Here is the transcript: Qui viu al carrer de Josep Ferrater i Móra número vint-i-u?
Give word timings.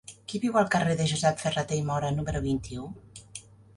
Qui 0.31 0.39
viu 0.45 0.55
al 0.61 0.69
carrer 0.75 0.95
de 1.01 1.05
Josep 1.11 1.43
Ferrater 1.43 1.79
i 1.81 1.83
Móra 1.91 2.11
número 2.17 2.43
vint-i-u? 2.47 2.89